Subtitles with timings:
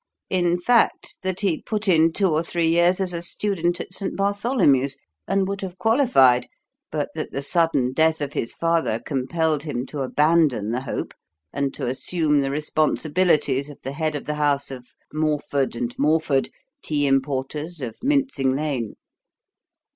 [0.31, 4.15] In fact, that he put in two or three years as a student at St.
[4.17, 6.47] Bartholomew's, and would have qualified,
[6.91, 11.13] but that the sudden death of his father compelled him to abandon the hope
[11.53, 16.49] and to assume the responsibilities of the head of the house of Morford & Morford,
[16.81, 18.95] tea importers, of Mincing Lane."